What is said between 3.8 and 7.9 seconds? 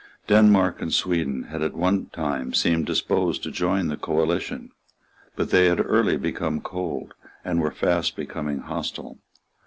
the coalition; but they had early become cold, and were